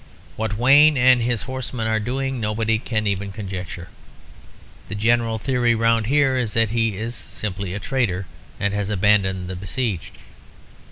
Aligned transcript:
What 0.35 0.57
Wayne 0.57 0.97
and 0.97 1.21
his 1.21 1.43
horsemen 1.43 1.85
are 1.85 1.99
doing 1.99 2.39
nobody 2.39 2.79
can 2.79 3.05
even 3.05 3.31
conjecture. 3.31 3.89
The 4.87 4.95
general 4.95 5.37
theory 5.37 5.75
round 5.75 6.07
here 6.07 6.35
is 6.37 6.53
that 6.53 6.71
he 6.71 6.97
is 6.97 7.13
simply 7.13 7.75
a 7.75 7.79
traitor, 7.79 8.25
and 8.59 8.73
has 8.73 8.89
abandoned 8.89 9.47
the 9.47 9.55
besieged. 9.55 10.13